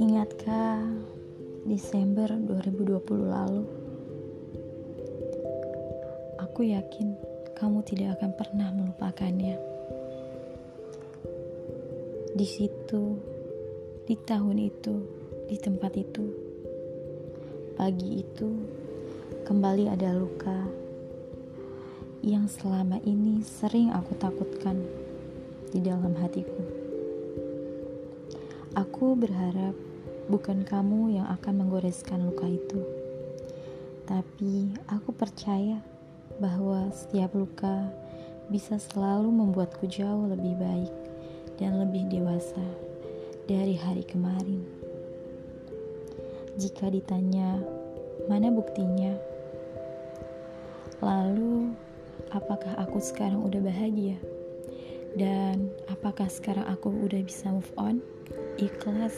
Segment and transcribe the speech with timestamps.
[0.00, 0.80] Ingatkah
[1.68, 3.68] Desember 2020 lalu?
[6.40, 7.20] Aku yakin
[7.52, 9.60] kamu tidak akan pernah melupakannya.
[12.32, 13.20] Di situ,
[14.08, 15.04] di tahun itu,
[15.52, 16.24] di tempat itu,
[17.76, 18.48] pagi itu,
[19.44, 20.79] kembali ada luka
[22.20, 24.76] yang selama ini sering aku takutkan
[25.72, 26.60] di dalam hatiku.
[28.76, 29.72] Aku berharap
[30.28, 32.80] bukan kamu yang akan menggoreskan luka itu.
[34.04, 35.80] Tapi aku percaya
[36.38, 37.88] bahwa setiap luka
[38.52, 40.94] bisa selalu membuatku jauh lebih baik
[41.56, 42.62] dan lebih dewasa
[43.48, 44.60] dari hari kemarin.
[46.60, 47.56] Jika ditanya,
[48.28, 49.16] mana buktinya?
[51.00, 51.72] Lalu,
[52.30, 54.18] apakah aku sekarang udah bahagia?
[55.18, 57.98] Dan apakah sekarang aku udah bisa move on,
[58.62, 59.14] ikhlas,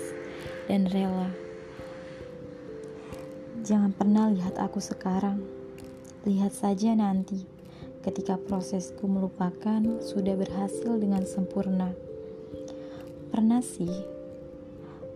[0.69, 1.29] dan rela.
[3.63, 5.45] Jangan pernah lihat aku sekarang.
[6.25, 7.45] Lihat saja nanti
[8.03, 11.95] ketika prosesku melupakan sudah berhasil dengan sempurna.
[13.31, 13.93] Pernah sih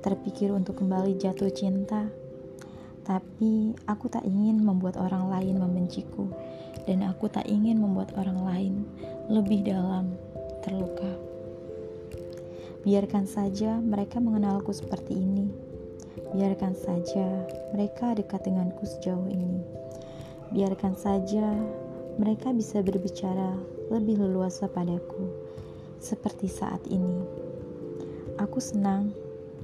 [0.04, 2.06] terpikir untuk kembali jatuh cinta,
[3.06, 6.26] tapi aku tak ingin membuat orang lain membenciku,
[6.90, 8.74] dan aku tak ingin membuat orang lain
[9.30, 10.18] lebih dalam
[10.66, 11.14] terluka.
[12.82, 15.46] Biarkan saja mereka mengenalku seperti ini.
[16.34, 19.62] Biarkan saja mereka dekat denganku sejauh ini.
[20.50, 21.54] Biarkan saja
[22.18, 23.54] mereka bisa berbicara
[23.94, 25.30] lebih leluasa padaku,
[26.02, 27.22] seperti saat ini.
[28.42, 29.14] Aku senang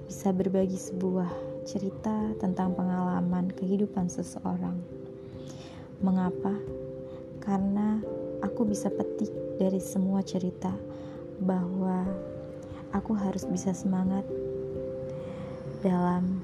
[0.06, 4.78] bisa berbagi sebuah cerita tentang pengalaman kehidupan seseorang.
[6.02, 6.58] Mengapa?
[7.38, 8.02] Karena
[8.42, 10.74] aku bisa petik dari semua cerita
[11.42, 12.06] bahwa
[12.90, 14.26] aku harus bisa semangat
[15.82, 16.42] dalam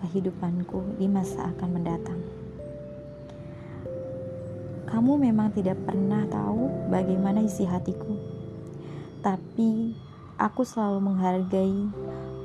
[0.00, 2.20] kehidupanku di masa akan mendatang.
[4.84, 8.14] Kamu memang tidak pernah tahu bagaimana isi hatiku,
[9.24, 9.96] tapi
[10.38, 11.88] aku selalu menghargai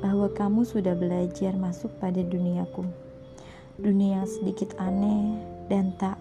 [0.00, 2.88] bahwa kamu sudah belajar masuk pada duniaku,
[3.76, 5.36] dunia yang sedikit aneh
[5.68, 6.16] dan tak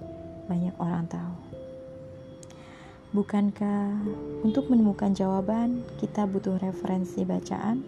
[0.52, 1.36] banyak orang tahu.
[3.10, 4.06] Bukankah
[4.46, 7.82] untuk menemukan jawaban kita butuh referensi bacaan?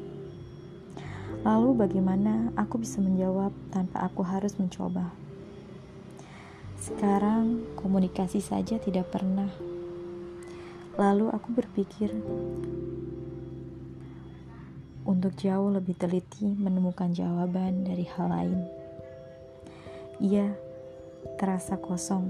[1.45, 5.13] Lalu bagaimana aku bisa menjawab tanpa aku harus mencoba?
[6.81, 9.49] Sekarang komunikasi saja tidak pernah.
[10.97, 12.09] Lalu aku berpikir
[15.07, 18.59] untuk jauh lebih teliti menemukan jawaban dari hal lain.
[20.21, 20.53] Iya,
[21.37, 22.29] terasa kosong.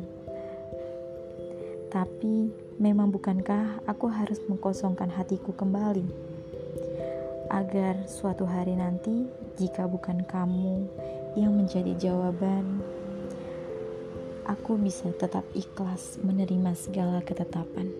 [1.92, 6.02] Tapi Memang bukankah aku harus mengkosongkan hatiku kembali?
[7.54, 9.30] Agar suatu hari nanti,
[9.62, 10.90] jika bukan kamu
[11.38, 12.82] yang menjadi jawaban,
[14.50, 17.94] aku bisa tetap ikhlas menerima segala ketetapan.